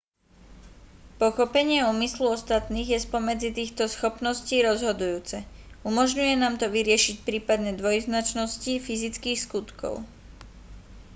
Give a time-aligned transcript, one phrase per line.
[1.21, 5.37] pochopenie úmyslu ostatných je spomedzi týchto schopností rozhodujúce
[5.89, 9.93] umožňuje nám to vyriešiť prípadné dvojznačnosti fyzických skutkov